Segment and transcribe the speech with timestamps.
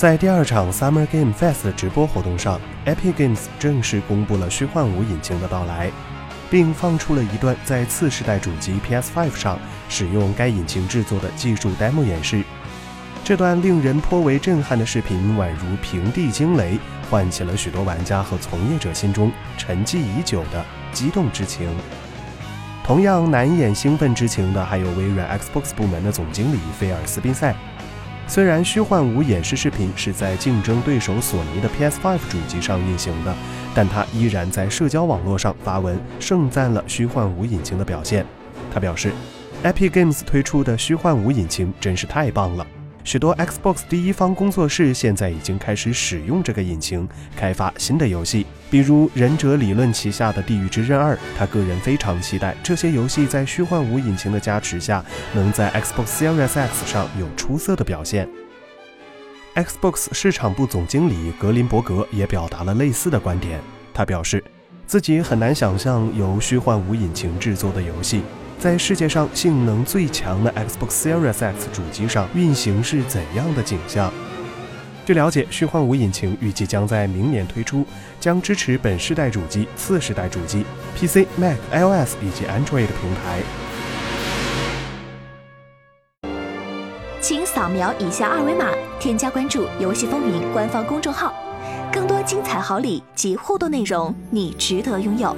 [0.00, 5.90] 在第二场 Summer Game Fest 直播活动上，Epic Games 正式公布了虚幻五引擎的到来，
[6.48, 9.58] 并放出了一段在次世代主机 PS5 上
[9.90, 12.42] 使用该引擎制作的技术 demo 演示。
[13.22, 16.78] 这段令人颇为震撼的视频，宛如平地惊雷，
[17.10, 21.68] 唤起了许多玩家和从业者心中沉寂已久的激动之情。
[22.82, 27.54] 同样难掩兴奋之情的，还有微软 Xbox 部门的总经理菲尔斯宾塞。
[28.30, 33.34] 虽然虚幻五演示视频是在竞争对手索尼的 PS5 主机上运行的，
[33.74, 38.24] 但他依然在社交网络上发文盛赞了虚幻五引擎的表现。
[38.72, 39.10] 他表示
[39.64, 42.64] ，Epic Games 推出的虚幻五引擎真是太棒了。
[43.02, 51.14] 许多 Xbox 第一方工作室现在已经开始使用这个引擎开发新的游戏，比如《忍者理论》旗下的《地狱之刃二》。
[51.38, 58.28] 他个人非常期待这些游戏在虚幻五引擎的加持下，能在 Xbox Series X 上有出色的表现。
[59.54, 63.60] Xbox 市场部总经理格林伯格也表达了类似的观点，
[63.92, 64.44] 他表示，
[64.86, 68.22] 自己很难想象由虚幻五引擎制作的游戏。
[68.60, 74.12] 在世界上性能最强的 Xbox Series X 主机上运行是怎样的景象？
[75.06, 77.86] 据了解，虚幻五引擎预计将在明年推出，
[78.20, 83.40] 将支持本世代主机、次世代主机、PC、Mac、iOS 以及 Android 平台。
[87.22, 88.66] 请扫描以下二维码，
[89.00, 91.32] 添加关注“游戏风云”官方公众号，
[91.90, 95.34] 更多精彩好礼及互动内容，你值得拥有。